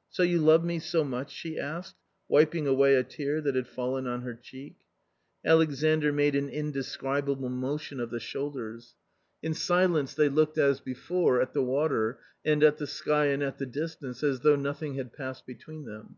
[0.14, 1.96] "So you love me so much?" she asked,
[2.26, 4.76] wiping away a tear that had fallen on her cheek.
[5.44, 8.94] Alexandr made an indescribable motion of the shoulders.
[9.42, 12.78] A COMMON STORY 95 In silence they looked as before at the water and at
[12.78, 16.16] the sky and at the distance, as though nothing had passed between them.